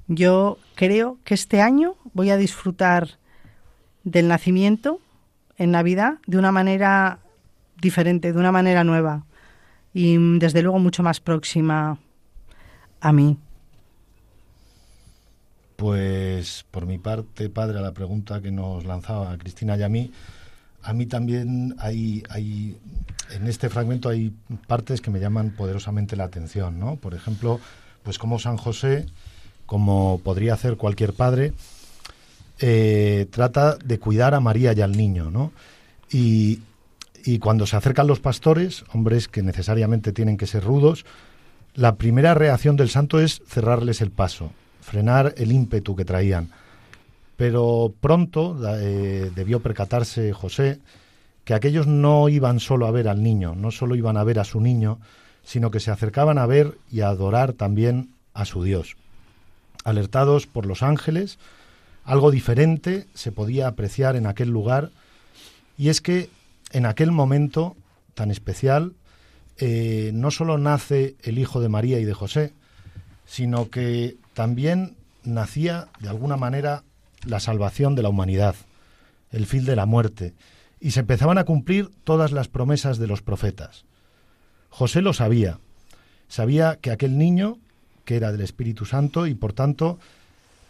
Yo 0.07 0.59
creo 0.75 1.19
que 1.25 1.35
este 1.35 1.61
año 1.63 1.95
voy 2.15 2.31
a 2.31 2.37
disfrutar 2.37 3.19
del 4.05 4.29
nacimiento 4.29 5.01
en 5.57 5.71
Navidad 5.71 6.15
de 6.27 6.39
una 6.39 6.53
manera 6.53 7.21
diferente, 7.81 8.33
de 8.33 8.39
una 8.39 8.53
manera 8.53 8.85
nueva 8.85 9.25
y 9.95 10.19
mm, 10.19 10.39
desde 10.39 10.63
luego 10.63 10.79
mucho 10.79 11.03
más 11.03 11.21
próxima 11.21 11.99
a 13.01 13.13
mí. 13.13 13.39
Pues 15.77 16.67
por 16.71 16.87
mi 16.87 16.99
parte, 16.99 17.49
padre, 17.49 17.79
a 17.79 17.83
la 17.83 17.93
pregunta 17.93 18.43
que 18.43 18.51
nos 18.51 18.85
lanzaba 18.85 19.37
Cristina 19.39 19.77
y 19.79 19.83
a 19.83 19.89
mí, 19.89 20.13
a 20.83 20.93
mí 20.93 21.07
también 21.07 21.75
hay, 21.79 22.23
hay, 22.29 22.77
en 23.33 23.47
este 23.47 23.69
fragmento 23.69 24.09
hay 24.09 24.33
partes 24.67 25.01
que 25.01 25.11
me 25.11 25.21
llaman 25.21 25.51
poderosamente 25.51 26.17
la 26.17 26.25
atención, 26.25 26.79
¿no? 26.79 26.97
Por 26.97 27.15
ejemplo, 27.15 27.61
pues 28.03 28.19
como 28.19 28.39
San 28.39 28.57
José, 28.57 29.07
como 29.67 30.21
podría 30.25 30.55
hacer 30.55 30.77
cualquier 30.77 31.13
padre, 31.13 31.53
eh, 32.59 33.27
trata 33.31 33.77
de 33.77 33.99
cuidar 33.99 34.35
a 34.35 34.41
María 34.41 34.73
y 34.73 34.81
al 34.81 34.97
niño, 34.97 35.31
¿no? 35.31 35.53
Y, 36.11 36.61
cuando 37.41 37.67
se 37.67 37.77
acercan 37.77 38.07
los 38.07 38.19
pastores, 38.19 38.85
hombres 38.93 39.29
que 39.29 39.43
necesariamente 39.43 40.13
tienen 40.13 40.37
que 40.37 40.47
ser 40.47 40.65
rudos, 40.65 41.05
la 41.75 41.95
primera 41.95 42.35
reacción 42.35 42.77
del 42.77 42.89
santo 42.89 43.21
es 43.21 43.43
cerrarles 43.47 44.01
el 44.01 44.11
paso, 44.11 44.51
frenar 44.81 45.35
el 45.37 45.53
ímpetu 45.53 45.95
que 45.95 46.05
traían. 46.05 46.51
Pero 47.37 47.93
pronto 48.01 48.59
eh, 48.79 49.31
debió 49.35 49.61
percatarse 49.61 50.33
José 50.33 50.81
que 51.45 51.55
aquellos 51.55 51.87
no 51.87 52.29
iban 52.29 52.61
solo 52.61 52.87
a 52.87 52.91
ver 52.91 53.09
al 53.09 53.23
niño, 53.23 53.55
no 53.55 53.71
solo 53.71 53.95
iban 53.95 54.17
a 54.17 54.25
ver 54.25 54.39
a 54.39 54.45
su 54.45 54.61
niño, 54.61 54.99
sino 55.43 55.71
que 55.71 55.81
se 55.81 55.91
acercaban 55.91 56.39
a 56.39 56.47
ver 56.47 56.79
y 56.91 57.01
a 57.01 57.09
adorar 57.09 57.53
también 57.53 58.11
a 58.35 58.45
su 58.45 58.63
Dios. 58.63 58.97
Alertados 59.85 60.47
por 60.47 60.67
los 60.67 60.83
ángeles, 60.83 61.39
algo 62.05 62.31
diferente 62.31 63.07
se 63.15 63.33
podía 63.33 63.69
apreciar 63.69 64.17
en 64.17 64.27
aquel 64.27 64.51
lugar, 64.51 64.91
y 65.77 65.89
es 65.89 66.01
que 66.01 66.31
en 66.73 66.87
aquel 66.87 67.11
momento 67.11 67.77
tan 68.15 68.31
especial 68.31 68.93
eh, 69.59 70.11
no 70.15 70.31
solo 70.31 70.59
nace 70.59 71.17
el 71.23 71.39
Hijo 71.39 71.61
de 71.61 71.69
María 71.69 71.99
y 71.99 72.05
de 72.05 72.15
José, 72.15 72.53
sino 73.27 73.71
que 73.71 74.17
también 74.35 74.97
nacía 75.23 75.89
de 76.01 76.09
alguna 76.09 76.37
manera 76.37 76.83
la 77.25 77.41
salvación 77.41 77.95
de 77.95 78.03
la 78.03 78.09
humanidad, 78.09 78.55
el 79.33 79.47
fin 79.47 79.65
de 79.65 79.77
la 79.77 79.87
muerte, 79.87 80.33
y 80.81 80.93
se 80.93 81.01
empezaban 81.01 81.39
a 81.39 81.45
cumplir 81.45 81.91
todas 82.05 82.33
las 82.33 82.49
promesas 82.49 82.99
de 82.99 83.07
los 83.07 83.23
profetas. 83.23 83.85
José 84.71 85.03
lo 85.03 85.13
sabía, 85.13 85.59
sabía 86.29 86.79
que 86.81 86.91
aquel 86.91 87.19
niño, 87.19 87.59
que 88.05 88.17
era 88.17 88.33
del 88.33 88.41
Espíritu 88.41 88.87
Santo, 88.87 89.27
y 89.27 89.35
por 89.35 89.53
tanto 89.53 89.99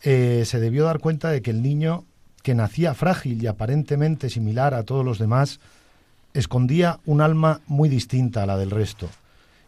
eh, 0.03 0.43
se 0.47 0.59
debió 0.59 0.85
dar 0.85 0.99
cuenta 0.99 1.31
de 1.31 1.43
que 1.43 1.51
el 1.51 1.63
niño, 1.63 2.05
que 2.43 2.55
nacía 2.55 2.95
frágil 2.95 3.43
y 3.43 3.47
aparentemente 3.47 4.31
similar 4.31 4.75
a 4.75 4.83
todos 4.83 5.05
los 5.05 5.19
demás, 5.19 5.61
escondía 6.35 6.99
un 7.07 7.21
alma 7.21 7.61
muy 7.67 7.89
distinta 7.89 8.43
a 8.43 8.47
la 8.47 8.57
del 8.57 8.71
resto, 8.71 9.09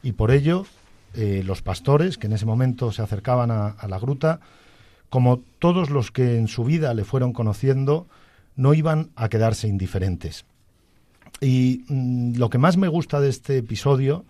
y 0.02 0.12
por 0.12 0.30
ello 0.30 0.66
eh, 1.14 1.42
los 1.44 1.62
pastores, 1.62 2.18
que 2.18 2.26
en 2.26 2.32
ese 2.32 2.46
momento 2.46 2.90
se 2.90 3.02
acercaban 3.02 3.50
a 3.50 3.86
la 3.88 3.98
gruta, 3.98 4.40
como 5.10 5.40
todos 5.58 5.90
los 5.90 6.10
que 6.10 6.38
en 6.38 6.48
su 6.48 6.64
vida 6.64 6.94
le 6.94 7.04
fueron 7.04 7.34
conociendo, 7.34 8.06
no 8.56 8.74
iban 8.74 9.10
a 9.16 9.28
quedarse 9.28 9.68
indiferentes. 9.68 10.44
Y 11.40 11.84
mm, 11.88 12.36
lo 12.36 12.50
que 12.50 12.58
más 12.58 12.76
me 12.76 12.88
gusta 12.88 13.20
de 13.20 13.28
este 13.28 13.58
episodio 13.58 14.24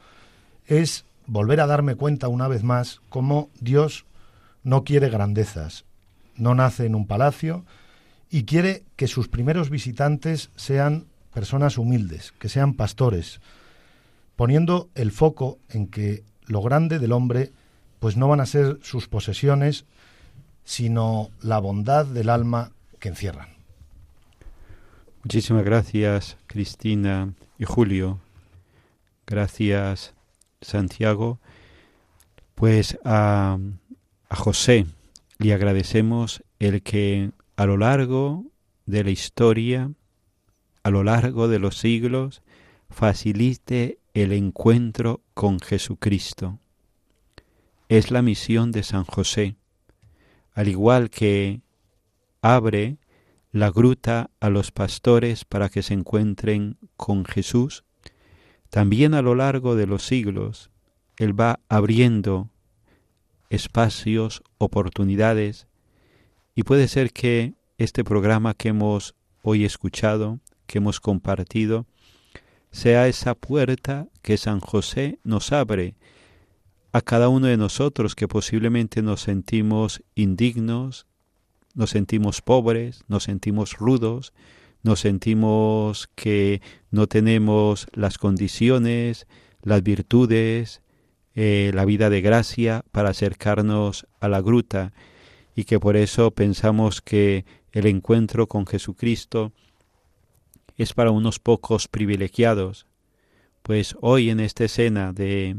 es 0.67 1.05
volver 1.27 1.61
a 1.61 1.67
darme 1.67 1.95
cuenta 1.95 2.29
una 2.29 2.49
vez 2.49 2.63
más 2.63 3.01
cómo 3.09 3.51
Dios 3.61 4.07
no 4.63 4.85
quiere 4.85 5.09
grandezas, 5.09 5.85
no 6.37 6.55
nace 6.55 6.87
en 6.87 6.95
un 6.95 7.07
palacio 7.07 7.65
y 8.31 8.45
quiere 8.45 8.85
que 8.97 9.09
sus 9.09 9.29
primeros 9.29 9.71
visitantes 9.71 10.51
sean 10.57 11.07
personas 11.35 11.79
humildes, 11.79 12.33
que 12.39 12.49
sean 12.49 12.75
pastores, 12.75 13.41
poniendo 14.37 14.89
el 14.95 15.13
foco 15.13 15.59
en 15.69 15.87
que 15.87 16.23
lo 16.47 16.63
grande 16.63 16.99
del 16.99 17.13
hombre 17.13 17.53
pues 17.99 18.17
no 18.17 18.29
van 18.29 18.41
a 18.41 18.47
ser 18.47 18.79
sus 18.83 19.09
posesiones 19.09 19.85
sino 20.65 21.31
la 21.41 21.59
bondad 21.59 22.07
del 22.07 22.29
alma 22.29 22.73
que 22.99 23.09
encierran. 23.09 23.49
Muchísimas 25.25 25.65
gracias, 25.65 26.37
Cristina 26.47 27.33
y 27.59 27.65
Julio. 27.65 28.21
Gracias, 29.27 30.15
Santiago. 30.61 31.39
Pues 32.55 32.99
a, 33.05 33.59
a 34.29 34.37
José 34.37 34.87
le 35.39 35.55
agradecemos 35.55 36.43
el 36.59 36.83
que 36.83 37.31
a 37.57 37.67
lo 37.67 37.77
largo 37.77 38.45
de 38.87 39.05
la 39.05 39.11
historia, 39.11 39.91
a 40.83 40.91
lo 40.91 41.05
largo 41.05 41.49
de 41.49 41.59
los 41.59 41.79
siglos, 41.79 42.43
facilite 42.91 43.99
el 44.15 44.33
encuentro 44.33 45.21
con 45.35 45.61
Jesucristo. 45.61 46.59
Es 47.89 48.11
la 48.11 48.23
misión 48.23 48.73
de 48.73 48.83
San 48.83 49.05
José 49.05 49.57
al 50.55 50.69
igual 50.69 51.11
que 51.11 51.61
abre 52.41 52.97
la 53.53 53.71
gruta 53.71 54.31
a 54.41 54.49
los 54.49 54.73
pastores 54.73 55.45
para 55.45 55.69
que 55.69 55.83
se 55.83 55.95
encuentren 55.95 56.79
con 56.97 57.25
Jesús, 57.27 57.85
también 58.71 59.12
a 59.12 59.21
lo 59.21 59.35
largo 59.35 59.77
de 59.77 59.87
los 59.87 60.05
siglos 60.05 60.71
Él 61.19 61.38
va 61.38 61.61
abriendo 61.69 62.49
espacios, 63.51 64.43
oportunidades, 64.57 65.67
y 66.55 66.62
puede 66.62 66.88
ser 66.88 67.12
que 67.12 67.55
este 67.77 68.03
programa 68.03 68.55
que 68.55 68.71
hemos 68.71 69.15
hoy 69.43 69.67
escuchado, 69.67 70.41
que 70.67 70.79
hemos 70.79 71.01
compartido, 71.01 71.87
sea 72.71 73.07
esa 73.09 73.35
puerta 73.35 74.09
que 74.23 74.38
San 74.38 74.61
José 74.61 75.19
nos 75.25 75.53
abre 75.53 75.95
a 76.93 77.03
cada 77.03 77.29
uno 77.29 77.47
de 77.47 77.59
nosotros 77.59 78.15
que 78.15 78.29
posiblemente 78.29 79.03
nos 79.03 79.21
sentimos 79.21 80.03
indignos, 80.15 81.07
nos 81.75 81.91
sentimos 81.91 82.43
pobres, 82.43 83.05
nos 83.09 83.25
sentimos 83.25 83.77
rudos, 83.79 84.33
nos 84.83 85.01
sentimos 85.01 86.09
que 86.15 86.61
no 86.91 87.07
tenemos 87.07 87.87
las 87.93 88.19
condiciones, 88.19 89.27
las 89.63 89.83
virtudes, 89.83 90.83
eh, 91.35 91.71
la 91.75 91.85
vida 91.85 92.11
de 92.11 92.21
gracia 92.21 92.85
para 92.93 93.11
acercarnos 93.11 94.07
a 94.21 94.29
la 94.29 94.41
gruta 94.41 94.93
y 95.55 95.65
que 95.65 95.81
por 95.81 95.97
eso 95.97 96.31
pensamos 96.31 97.01
que 97.01 97.45
el 97.73 97.87
encuentro 97.87 98.49
con 98.49 98.67
Jesucristo 98.67 99.53
es 100.77 100.93
para 100.93 101.11
unos 101.11 101.39
pocos 101.39 101.89
privilegiados. 101.89 102.87
Pues 103.63 103.97
hoy 104.01 104.31
en 104.31 104.41
esta 104.41 104.65
escena 104.65 105.13
de 105.13 105.57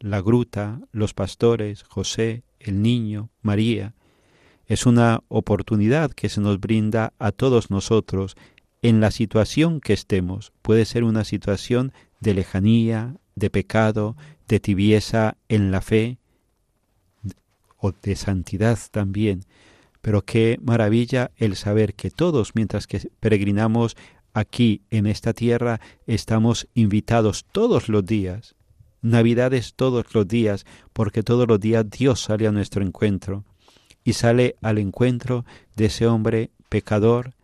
la 0.00 0.20
gruta, 0.20 0.80
los 0.92 1.14
pastores, 1.14 1.82
José, 1.82 2.44
el 2.60 2.82
niño, 2.82 3.30
María. 3.42 3.94
Es 4.68 4.86
una 4.86 5.24
oportunidad 5.28 6.12
que 6.12 6.28
se 6.28 6.40
nos 6.40 6.60
brinda 6.60 7.14
a 7.18 7.32
todos 7.32 7.70
nosotros 7.70 8.36
en 8.82 9.00
la 9.00 9.10
situación 9.10 9.80
que 9.80 9.94
estemos. 9.94 10.52
Puede 10.62 10.84
ser 10.84 11.04
una 11.04 11.24
situación 11.24 11.92
de 12.20 12.34
lejanía, 12.34 13.16
de 13.34 13.50
pecado, 13.50 14.16
de 14.46 14.60
tibieza 14.60 15.36
en 15.48 15.70
la 15.70 15.80
fe 15.80 16.18
o 17.78 17.92
de 17.92 18.14
santidad 18.14 18.78
también. 18.90 19.44
Pero 20.02 20.22
qué 20.22 20.58
maravilla 20.62 21.30
el 21.36 21.56
saber 21.56 21.94
que 21.94 22.10
todos, 22.10 22.54
mientras 22.54 22.86
que 22.86 23.10
peregrinamos 23.20 23.96
aquí 24.34 24.82
en 24.90 25.06
esta 25.06 25.32
tierra, 25.32 25.80
estamos 26.06 26.68
invitados 26.74 27.46
todos 27.50 27.88
los 27.88 28.04
días 28.04 28.54
Navidades 29.00 29.74
todos 29.74 30.12
los 30.12 30.26
días, 30.26 30.66
porque 30.92 31.22
todos 31.22 31.46
los 31.46 31.60
días 31.60 31.88
Dios 31.88 32.20
sale 32.20 32.48
a 32.48 32.52
nuestro 32.52 32.82
encuentro 32.82 33.44
y 34.08 34.14
sale 34.14 34.56
al 34.62 34.78
encuentro 34.78 35.44
de 35.76 35.84
ese 35.84 36.06
hombre 36.06 36.50
pecador, 36.70 37.34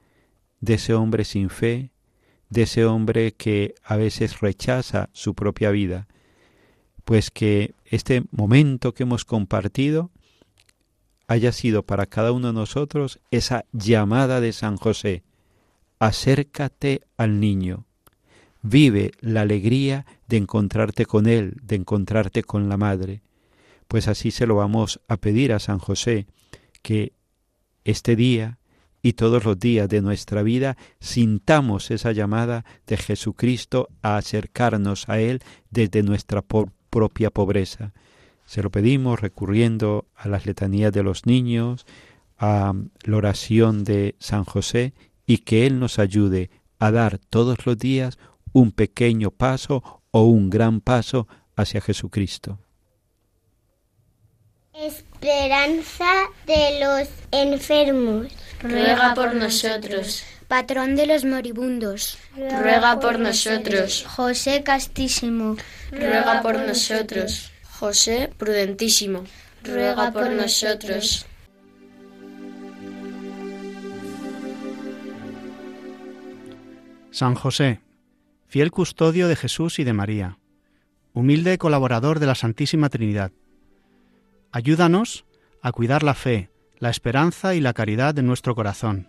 de 0.62 0.74
ese 0.74 0.94
hombre 0.94 1.26
sin 1.26 1.50
fe, 1.50 1.90
de 2.48 2.62
ese 2.62 2.86
hombre 2.86 3.32
que 3.32 3.74
a 3.84 3.96
veces 3.96 4.40
rechaza 4.40 5.10
su 5.12 5.34
propia 5.34 5.70
vida, 5.70 6.08
pues 7.04 7.30
que 7.30 7.74
este 7.84 8.22
momento 8.30 8.94
que 8.94 9.02
hemos 9.02 9.26
compartido 9.26 10.10
haya 11.26 11.52
sido 11.52 11.82
para 11.82 12.06
cada 12.06 12.32
uno 12.32 12.46
de 12.46 12.54
nosotros 12.54 13.20
esa 13.30 13.66
llamada 13.72 14.40
de 14.40 14.54
San 14.54 14.78
José. 14.78 15.22
Acércate 15.98 17.02
al 17.18 17.40
niño. 17.40 17.84
Vive 18.62 19.12
la 19.20 19.42
alegría 19.42 20.06
de 20.28 20.38
encontrarte 20.38 21.04
con 21.04 21.26
él, 21.26 21.58
de 21.62 21.76
encontrarte 21.76 22.42
con 22.42 22.70
la 22.70 22.78
madre. 22.78 23.20
Pues 23.88 24.08
así 24.08 24.30
se 24.30 24.46
lo 24.46 24.56
vamos 24.56 25.00
a 25.08 25.16
pedir 25.16 25.52
a 25.52 25.58
San 25.58 25.78
José, 25.78 26.26
que 26.82 27.12
este 27.84 28.16
día 28.16 28.58
y 29.02 29.12
todos 29.12 29.44
los 29.44 29.58
días 29.58 29.88
de 29.88 30.00
nuestra 30.00 30.42
vida 30.42 30.78
sintamos 30.98 31.90
esa 31.90 32.12
llamada 32.12 32.64
de 32.86 32.96
Jesucristo 32.96 33.88
a 34.00 34.16
acercarnos 34.16 35.08
a 35.08 35.20
Él 35.20 35.42
desde 35.70 36.02
nuestra 36.02 36.42
propia 36.42 37.30
pobreza. 37.30 37.92
Se 38.46 38.62
lo 38.62 38.70
pedimos 38.70 39.20
recurriendo 39.20 40.06
a 40.14 40.28
las 40.28 40.46
letanías 40.46 40.92
de 40.92 41.02
los 41.02 41.26
niños, 41.26 41.84
a 42.38 42.72
la 43.02 43.16
oración 43.16 43.84
de 43.84 44.16
San 44.18 44.44
José 44.44 44.94
y 45.26 45.38
que 45.38 45.66
Él 45.66 45.78
nos 45.78 45.98
ayude 45.98 46.50
a 46.78 46.90
dar 46.90 47.18
todos 47.18 47.66
los 47.66 47.78
días 47.78 48.18
un 48.52 48.72
pequeño 48.72 49.30
paso 49.30 50.02
o 50.12 50.22
un 50.24 50.48
gran 50.48 50.80
paso 50.80 51.28
hacia 51.56 51.80
Jesucristo. 51.80 52.58
Esperanza 54.74 56.10
de 56.46 56.80
los 56.80 57.08
enfermos. 57.30 58.26
Ruega 58.60 59.14
por 59.14 59.32
nosotros. 59.36 60.24
Patrón 60.48 60.96
de 60.96 61.06
los 61.06 61.24
moribundos. 61.24 62.18
Ruega 62.36 62.98
por 62.98 63.20
nosotros. 63.20 64.04
José 64.08 64.64
Castísimo. 64.64 65.56
Ruega 65.92 66.42
por 66.42 66.58
nosotros. 66.58 67.52
José 67.78 68.32
Prudentísimo. 68.36 69.22
Ruega 69.62 70.10
por 70.10 70.30
nosotros. 70.30 71.24
San 77.12 77.36
José, 77.36 77.80
fiel 78.48 78.72
custodio 78.72 79.28
de 79.28 79.36
Jesús 79.36 79.78
y 79.78 79.84
de 79.84 79.92
María, 79.92 80.38
humilde 81.12 81.58
colaborador 81.58 82.18
de 82.18 82.26
la 82.26 82.34
Santísima 82.34 82.88
Trinidad, 82.88 83.30
ayúdanos 84.54 85.24
a 85.62 85.72
cuidar 85.72 86.04
la 86.04 86.14
fe, 86.14 86.48
la 86.78 86.88
esperanza 86.88 87.56
y 87.56 87.60
la 87.60 87.72
caridad 87.72 88.14
de 88.14 88.22
nuestro 88.22 88.54
corazón, 88.54 89.08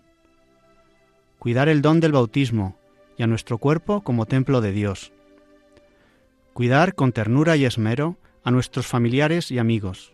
cuidar 1.37 1.69
el 1.69 1.83
don 1.83 1.99
del 1.99 2.13
bautismo 2.13 2.79
y 3.15 3.21
a 3.21 3.27
nuestro 3.27 3.59
cuerpo 3.59 4.01
como 4.01 4.25
templo 4.25 4.59
de 4.59 4.71
Dios, 4.71 5.11
cuidar 6.53 6.95
con 6.95 7.11
ternura 7.11 7.57
y 7.57 7.65
esmero 7.65 8.17
a 8.43 8.49
nuestros 8.49 8.87
familiares 8.87 9.51
y 9.51 9.59
amigos, 9.59 10.13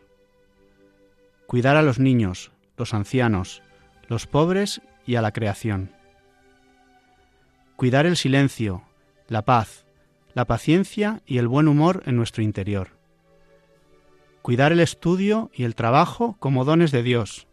cuidar 1.47 1.77
a 1.77 1.81
los 1.81 1.97
niños, 1.97 2.51
los 2.75 2.93
ancianos, 2.93 3.63
los 4.09 4.27
pobres 4.27 4.81
y 5.05 5.15
a 5.15 5.21
la 5.21 5.31
creación, 5.31 5.93
cuidar 7.77 8.05
el 8.05 8.17
silencio, 8.17 8.83
la 9.29 9.45
paz, 9.45 9.85
la 10.33 10.43
paciencia 10.43 11.21
y 11.25 11.37
el 11.37 11.47
buen 11.47 11.69
humor 11.69 12.03
en 12.05 12.17
nuestro 12.17 12.43
interior, 12.43 13.00
cuidar 14.41 14.71
el 14.71 14.79
estudio 14.79 15.51
y 15.53 15.63
el 15.63 15.75
trabajo 15.75 16.35
como 16.39 16.65
dones 16.65 16.91
de 16.91 17.03
Dios, 17.03 17.47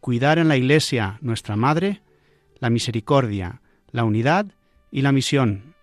cuidar 0.00 0.38
en 0.38 0.48
la 0.48 0.56
Iglesia, 0.56 1.18
nuestra 1.20 1.56
Madre, 1.56 2.02
la 2.58 2.70
misericordia, 2.70 3.60
la 3.90 4.04
unidad 4.04 4.46
y 4.90 5.02
la 5.02 5.12
misión. 5.12 5.74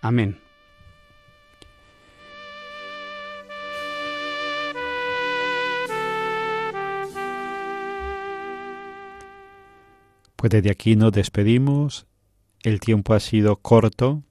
Amén. 0.00 0.40
Pues 10.36 10.50
desde 10.52 10.70
aquí 10.70 10.94
nos 10.94 11.12
despedimos. 11.12 12.06
El 12.62 12.80
tiempo 12.80 13.14
ha 13.14 13.20
sido 13.20 13.56
corto, 13.56 14.22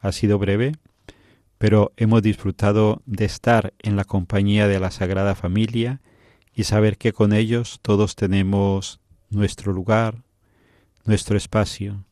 ha 0.00 0.12
sido 0.12 0.38
breve, 0.38 0.72
pero 1.58 1.92
hemos 1.96 2.22
disfrutado 2.22 3.02
de 3.04 3.24
estar 3.24 3.74
en 3.80 3.96
la 3.96 4.04
compañía 4.04 4.68
de 4.68 4.78
la 4.80 4.90
Sagrada 4.90 5.34
Familia 5.34 6.00
y 6.54 6.64
saber 6.64 6.96
que 6.96 7.12
con 7.12 7.32
ellos 7.32 7.80
todos 7.82 8.16
tenemos 8.16 9.00
nuestro 9.30 9.72
lugar, 9.72 10.22
nuestro 11.04 11.36
espacio. 11.36 12.04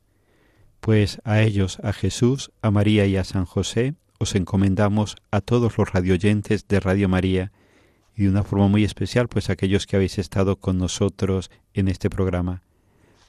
Pues 0.81 1.21
a 1.25 1.41
ellos, 1.41 1.79
a 1.83 1.93
Jesús, 1.93 2.51
a 2.63 2.71
María 2.71 3.07
y 3.07 3.17
a 3.17 3.25
San 3.25 3.45
José, 3.45 3.95
os 4.19 4.35
encomendamos 4.35 5.17
a 5.31 5.41
todos 5.41 5.79
los 5.79 5.93
radioyentes 5.93 6.67
de 6.69 6.81
Radio 6.81 7.09
María 7.09 7.53
y 8.17 8.25
de 8.25 8.31
una 8.31 8.45
forma 8.45 8.69
muy 8.69 8.83
especial, 8.83 9.29
pues 9.29 9.51
aquellos 9.51 9.87
que 9.87 9.97
habéis 9.97 10.19
estado 10.19 10.57
con 10.57 10.79
nosotros 10.79 11.51
en 11.75 11.89
este 11.89 12.09
programa. 12.09 12.63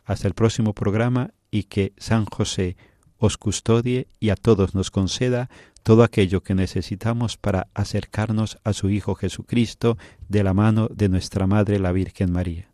Hasta 0.06 0.28
el 0.28 0.34
próximo 0.34 0.74
programa 0.74 1.32
y 1.52 1.64
que 1.64 1.94
San 1.98 2.26
José 2.26 2.78
os 3.18 3.38
custodie 3.38 4.08
y 4.20 4.30
a 4.30 4.36
todos 4.36 4.76
nos 4.76 4.92
conceda 4.92 5.50
todo 5.88 6.04
aquello 6.04 6.44
que 6.44 6.54
necesitamos 6.54 7.38
para 7.38 7.70
acercarnos 7.74 8.58
a 8.66 8.74
su 8.74 8.90
Hijo 8.90 9.16
Jesucristo 9.16 9.98
de 10.28 10.44
la 10.44 10.54
mano 10.54 10.90
de 10.90 11.08
nuestra 11.08 11.48
Madre 11.48 11.80
la 11.80 11.94
Virgen 11.94 12.30
María. 12.34 12.74